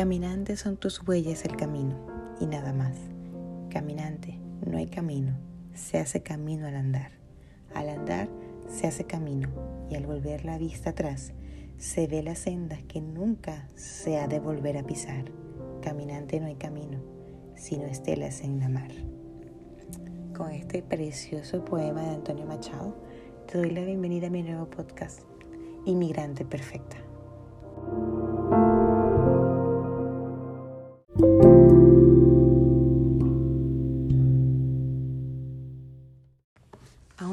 [0.00, 1.94] Caminantes son tus huellas el camino
[2.40, 2.96] y nada más.
[3.68, 5.36] Caminante, no hay camino,
[5.74, 7.10] se hace camino al andar.
[7.74, 8.30] Al andar
[8.66, 9.50] se hace camino
[9.90, 11.34] y al volver la vista atrás
[11.76, 15.26] se ve las sendas que nunca se ha de volver a pisar.
[15.82, 16.98] Caminante no hay camino,
[17.54, 18.92] sino estelas en la mar.
[20.34, 22.96] Con este precioso poema de Antonio Machado,
[23.46, 25.20] te doy la bienvenida a mi nuevo podcast,
[25.84, 26.96] Inmigrante Perfecta.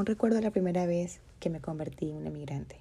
[0.08, 2.78] Recuerdo la primera vez que me convertí en un emigrante.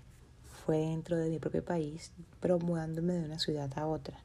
[0.65, 4.17] Fue dentro de mi propio país, pero de una ciudad a otra,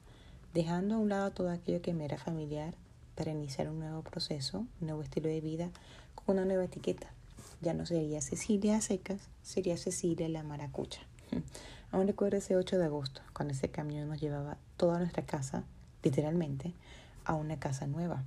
[0.53, 2.75] dejando a un lado todo aquello que me era familiar
[3.15, 5.71] para iniciar un nuevo proceso, un nuevo estilo de vida
[6.13, 7.07] con una nueva etiqueta.
[7.59, 11.01] Ya no sería Cecilia secas, sería Cecilia la maracucha.
[11.91, 15.63] Aún recuerdo ese 8 de agosto, cuando ese camión nos llevaba toda nuestra casa,
[16.03, 16.71] literalmente,
[17.25, 18.23] a una casa nueva.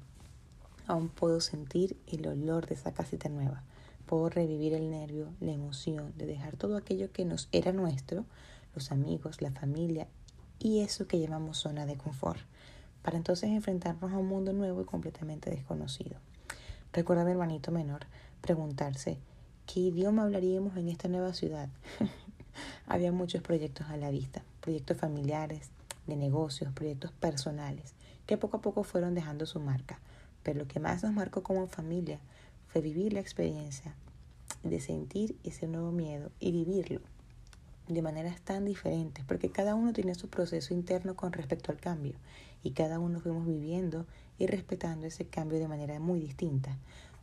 [0.88, 3.62] Aún puedo sentir el olor de esa casita nueva
[4.06, 8.24] Puedo revivir el nervio, la emoción de dejar todo aquello que nos era nuestro,
[8.74, 10.08] los amigos, la familia
[10.58, 12.40] y eso que llamamos zona de confort,
[13.02, 16.16] para entonces enfrentarnos a un mundo nuevo y completamente desconocido.
[16.92, 18.06] Recuerda mi hermanito menor
[18.40, 19.18] preguntarse
[19.66, 21.68] qué idioma hablaríamos en esta nueva ciudad.
[22.86, 25.70] Había muchos proyectos a la vista, proyectos familiares,
[26.06, 27.94] de negocios, proyectos personales,
[28.26, 29.98] que poco a poco fueron dejando su marca.
[30.42, 32.20] Pero lo que más nos marcó como familia
[32.74, 33.94] fue vivir la experiencia
[34.64, 37.02] de sentir ese nuevo miedo y vivirlo
[37.86, 42.16] de maneras tan diferentes, porque cada uno tiene su proceso interno con respecto al cambio
[42.64, 44.06] y cada uno fuimos viviendo
[44.38, 46.76] y respetando ese cambio de manera muy distinta.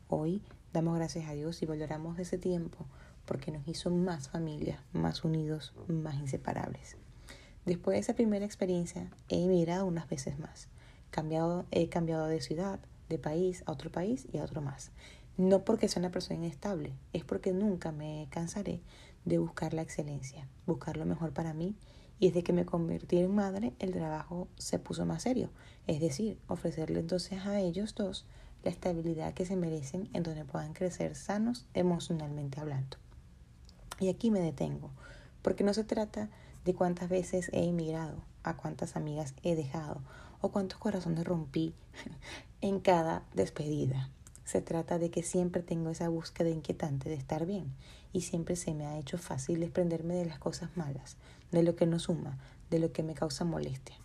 [0.07, 2.85] Hoy damos gracias a Dios y valoramos ese tiempo
[3.25, 6.95] porque nos hizo más familias, más unidos, más inseparables.
[7.65, 10.69] Después de esa primera experiencia he emigrado unas veces más.
[11.09, 14.91] Cambiado, he cambiado de ciudad, de país a otro país y a otro más.
[15.37, 18.81] No porque sea una persona inestable, es porque nunca me cansaré
[19.25, 21.75] de buscar la excelencia, buscar lo mejor para mí.
[22.19, 25.49] Y desde que me convertí en madre, el trabajo se puso más serio.
[25.87, 28.25] Es decir, ofrecerle entonces a ellos dos
[28.63, 32.97] la estabilidad que se merecen en donde puedan crecer sanos emocionalmente hablando.
[33.99, 34.91] Y aquí me detengo,
[35.41, 36.29] porque no se trata
[36.65, 40.01] de cuántas veces he emigrado, a cuántas amigas he dejado
[40.41, 41.73] o cuántos corazones rompí
[42.61, 44.09] en cada despedida.
[44.51, 47.71] Se trata de que siempre tengo esa búsqueda inquietante de estar bien
[48.11, 51.15] y siempre se me ha hecho fácil desprenderme de las cosas malas,
[51.53, 52.37] de lo que no suma,
[52.69, 53.95] de lo que me causa molestia.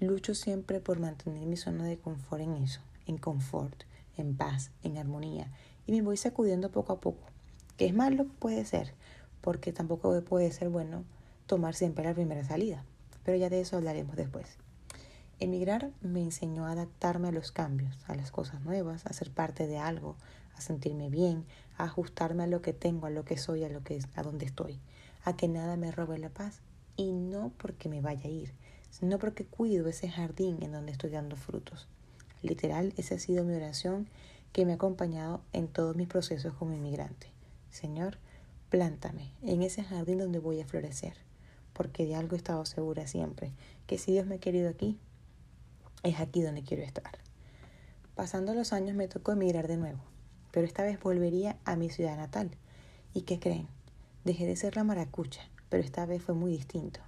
[0.00, 3.84] Lucho siempre por mantener mi zona de confort en eso, en confort,
[4.16, 5.52] en paz, en armonía,
[5.86, 7.22] y me voy sacudiendo poco a poco.
[7.76, 8.26] ¿Que es malo?
[8.40, 8.94] Puede ser,
[9.40, 11.04] porque tampoco puede ser bueno
[11.46, 12.84] tomar siempre la primera salida,
[13.22, 14.58] pero ya de eso hablaremos después.
[15.42, 19.66] Emigrar me enseñó a adaptarme a los cambios, a las cosas nuevas, a ser parte
[19.66, 20.14] de algo,
[20.54, 23.82] a sentirme bien, a ajustarme a lo que tengo, a lo que soy, a lo
[23.82, 24.78] que a donde estoy,
[25.24, 26.60] a que nada me robe la paz
[26.94, 28.52] y no porque me vaya a ir,
[28.90, 31.88] sino porque cuido ese jardín en donde estoy dando frutos.
[32.42, 34.08] Literal, esa ha sido mi oración
[34.52, 37.32] que me ha acompañado en todos mis procesos como inmigrante.
[37.68, 38.18] Señor,
[38.70, 41.14] plántame en ese jardín donde voy a florecer,
[41.72, 43.50] porque de algo he estado segura siempre,
[43.88, 45.00] que si Dios me ha querido aquí,
[46.02, 47.18] es aquí donde quiero estar.
[48.14, 50.00] Pasando los años me tocó emigrar de nuevo,
[50.50, 52.50] pero esta vez volvería a mi ciudad natal.
[53.14, 53.68] ¿Y qué creen?
[54.24, 57.00] Dejé de ser la maracucha, pero esta vez fue muy distinto.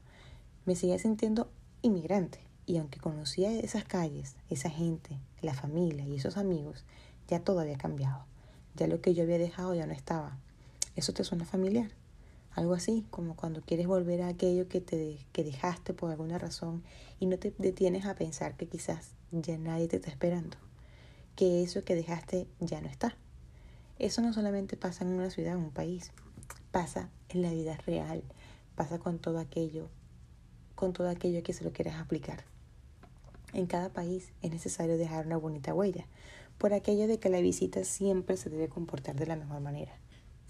[0.65, 1.51] Me seguía sintiendo
[1.83, 6.85] inmigrante, y aunque conocía esas calles, esa gente, la familia y esos amigos,
[7.29, 8.25] ya todo había cambiado.
[8.75, 10.39] Ya lo que yo había dejado ya no estaba.
[10.97, 11.91] ¿Eso te suena familiar?
[12.55, 16.85] Algo así, como cuando quieres volver a aquello que, te, que dejaste por alguna razón
[17.19, 20.57] y no te detienes a pensar que quizás ya nadie te está esperando,
[21.35, 23.17] que eso que dejaste ya no está.
[23.99, 26.13] Eso no solamente pasa en una ciudad, en un país,
[26.71, 28.23] pasa en la vida real,
[28.77, 29.89] pasa con todo aquello,
[30.77, 32.45] con todo aquello que se lo quieras aplicar.
[33.53, 36.07] En cada país es necesario dejar una bonita huella,
[36.59, 39.93] por aquello de que la visita siempre se debe comportar de la mejor manera.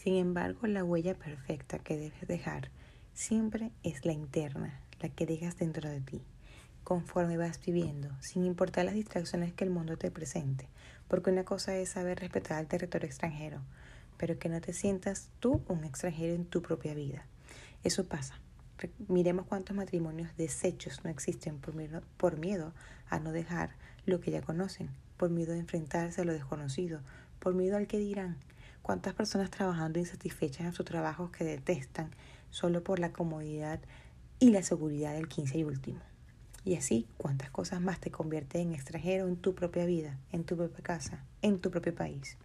[0.04, 2.70] Sin embargo, la huella perfecta que debes dejar
[3.14, 6.20] siempre es la interna, la que dejas dentro de ti,
[6.82, 10.68] conforme vas viviendo, sin importar las distracciones que el mundo te presente,
[11.08, 13.62] porque una cosa es saber respetar el territorio extranjero,
[14.18, 17.24] pero que no te sientas tú un extranjero en tu propia vida.
[17.82, 18.38] Eso pasa.
[19.08, 22.74] Miremos cuántos matrimonios deshechos no existen por miedo,
[23.08, 23.70] a no dejar
[24.04, 27.00] lo que ya conocen, por miedo a enfrentarse a lo desconocido,
[27.38, 28.36] por miedo al que dirán,
[28.84, 32.10] ¿Cuántas personas trabajando insatisfechas en sus trabajos que detestan
[32.50, 33.80] solo por la comodidad
[34.40, 36.00] y la seguridad del 15 y último?
[36.66, 40.58] Y así, cuántas cosas más te convierte en extranjero en tu propia vida, en tu
[40.58, 42.36] propia casa, en tu propio país.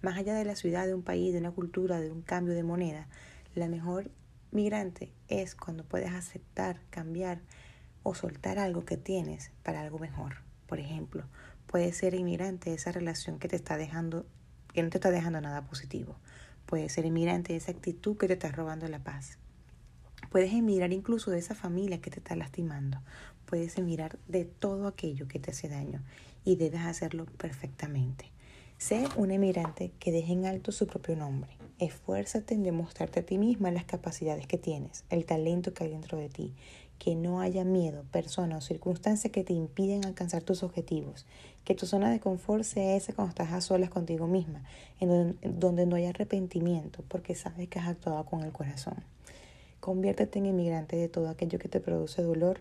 [0.00, 2.62] Más allá de la ciudad, de un país, de una cultura, de un cambio de
[2.62, 3.06] moneda,
[3.54, 4.10] la mejor
[4.52, 7.42] migrante es cuando puedes aceptar, cambiar
[8.02, 10.36] o soltar algo que tienes para algo mejor.
[10.68, 11.24] Por ejemplo,
[11.66, 14.24] puede ser inmigrante esa relación que te está dejando,
[14.76, 16.16] que no te está dejando nada positivo.
[16.66, 19.38] Puede ser inmigrante esa actitud que te está robando la paz.
[20.30, 23.00] Puedes emigrar incluso de esa familia que te está lastimando.
[23.46, 26.02] Puedes emigrar de todo aquello que te hace daño
[26.44, 28.30] y debes hacerlo perfectamente.
[28.76, 31.56] Sé un emigrante que deje en alto su propio nombre.
[31.78, 36.18] Esfuérzate en demostrarte a ti misma las capacidades que tienes, el talento que hay dentro
[36.18, 36.54] de ti.
[36.98, 41.26] Que no haya miedo, persona o circunstancias que te impiden alcanzar tus objetivos.
[41.64, 44.62] Que tu zona de confort sea esa cuando estás a solas contigo misma,
[45.00, 48.96] en donde, donde no haya arrepentimiento, porque sabes que has actuado con el corazón.
[49.80, 52.60] Conviértete en emigrante de todo aquello que te produce dolor,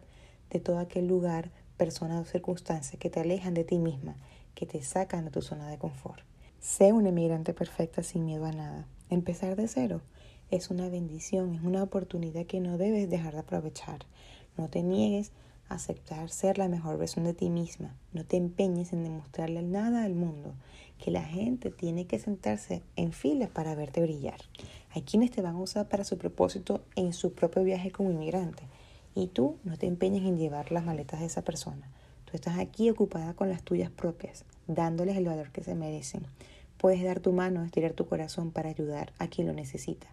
[0.50, 4.16] de todo aquel lugar, persona o circunstancia que te alejan de ti misma
[4.56, 6.22] que te sacan de tu zona de confort.
[6.60, 8.88] Sé una emigrante perfecta sin miedo a nada.
[9.10, 10.02] Empezar de cero
[10.52, 14.00] es una bendición, es una oportunidad que no debes dejar de aprovechar.
[14.58, 15.32] No te niegues
[15.70, 17.96] a aceptar ser la mejor versión de ti misma.
[18.14, 20.54] No te empeñes en demostrarle nada al mundo,
[20.98, 24.40] que la gente tiene que sentarse en fila para verte brillar.
[24.92, 28.64] Hay quienes te van a usar para su propósito en su propio viaje como inmigrante.
[29.14, 31.90] Y tú no te empeñes en llevar las maletas de esa persona
[32.36, 36.24] estás aquí ocupada con las tuyas propias, dándoles el valor que se merecen.
[36.78, 40.08] Puedes dar tu mano, estirar tu corazón para ayudar a quien lo necesita,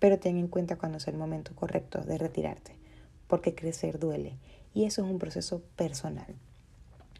[0.00, 2.74] pero ten en cuenta cuando es el momento correcto de retirarte,
[3.28, 4.36] porque crecer duele
[4.74, 6.34] y eso es un proceso personal.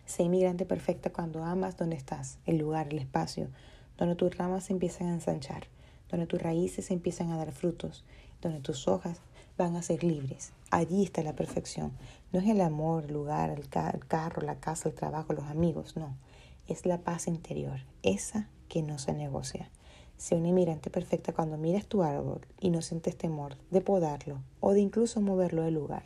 [0.06, 3.48] Sé inmigrante perfecta cuando amas donde estás, el lugar, el espacio,
[3.96, 5.68] donde tus ramas se empiezan a ensanchar,
[6.08, 8.04] donde tus raíces se empiezan a dar frutos,
[8.42, 9.20] donde tus hojas
[9.56, 10.52] van a ser libres.
[10.70, 11.92] Allí está la perfección.
[12.32, 16.16] No es el amor, el lugar, el, carro, la casa, el trabajo, los amigos, no.
[16.66, 19.68] Es la paz interior, esa que no se negocia.
[20.20, 24.74] Sé una inmigrante perfecta cuando miras tu árbol y no sientes temor de podarlo o
[24.74, 26.02] de incluso moverlo del lugar.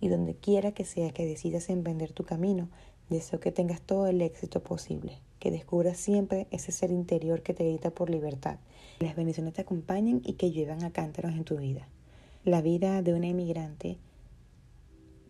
[0.00, 2.68] Y donde quiera que sea que decidas emprender tu camino,
[3.08, 7.62] deseo que tengas todo el éxito posible, que descubras siempre ese ser interior que te
[7.62, 8.58] grita por libertad.
[8.98, 11.86] Las bendiciones te acompañen y que llevan a cántaros en tu vida.
[12.42, 13.98] La vida de una inmigrante,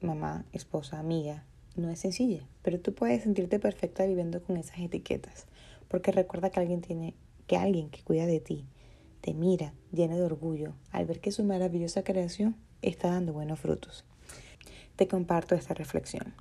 [0.01, 1.45] mamá, esposa, amiga,
[1.77, 5.45] no es sencilla, pero tú puedes sentirte perfecta viviendo con esas etiquetas,
[5.89, 7.15] porque recuerda que alguien tiene,
[7.51, 8.65] que alguien que cuida de ti,
[9.23, 14.05] te mira llena de orgullo al ver que su maravillosa creación está dando buenos frutos.
[14.95, 16.33] Te comparto esta reflexión.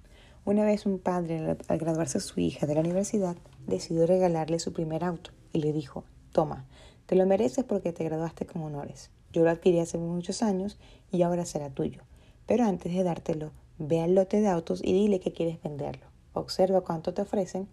[0.45, 3.35] Una vez un padre, al graduarse su hija de la universidad,
[3.65, 6.67] decidió regalarle su primer auto y le dijo, toma,
[7.07, 9.09] te lo mereces porque te graduaste con honores.
[9.33, 10.77] Yo lo adquirí hace muchos años
[11.11, 12.03] y ahora será tuyo.
[12.45, 16.06] Pero antes de dártelo, ve al lote de autos y dile que quieres venderlo.
[16.33, 17.67] Observa cuánto te ofrecen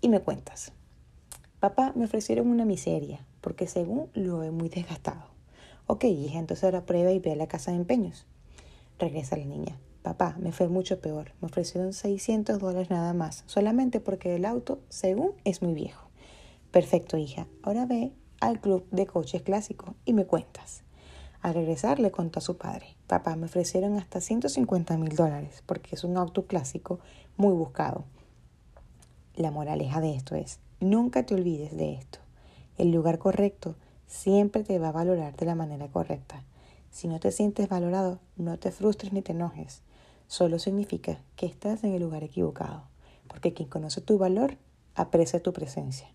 [0.00, 0.72] y me cuentas.
[1.60, 5.24] Papá, me ofrecieron una miseria, porque según lo ve muy desgastado.
[5.86, 8.26] Ok, hija, entonces ahora prueba y ve a la casa de empeños.
[8.98, 9.76] Regresa la niña.
[10.02, 11.32] Papá, me fue mucho peor.
[11.42, 16.08] Me ofrecieron 600 dólares nada más, solamente porque el auto, según, es muy viejo.
[16.70, 17.46] Perfecto, hija.
[17.62, 20.82] Ahora ve al club de coches clásicos y me cuentas.
[21.42, 25.94] Al regresar le contó a su padre, papá, me ofrecieron hasta 150 mil dólares porque
[25.94, 27.00] es un auto clásico
[27.36, 28.04] muy buscado.
[29.34, 32.18] La moraleja de esto es, nunca te olvides de esto.
[32.78, 36.42] El lugar correcto siempre te va a valorar de la manera correcta.
[36.90, 39.82] Si no te sientes valorado, no te frustres ni te enojes.
[40.26, 42.84] Solo significa que estás en el lugar equivocado,
[43.28, 44.56] porque quien conoce tu valor
[44.94, 46.08] aprecia tu presencia.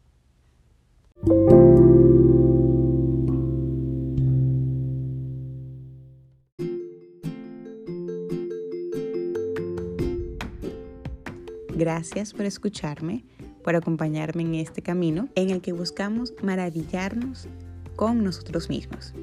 [11.76, 13.26] Gracias por escucharme,
[13.66, 17.48] por acompañarme en este camino en el que buscamos maravillarnos
[17.96, 19.14] con nosotros mismos.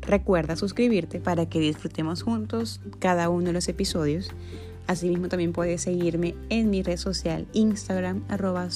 [0.00, 4.30] Recuerda suscribirte para que disfrutemos juntos cada uno de los episodios.
[4.86, 8.70] Asimismo también puedes seguirme en mi red social Instagram arroba.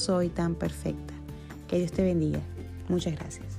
[1.66, 2.40] Que Dios te bendiga.
[2.90, 3.56] Muchas gracias.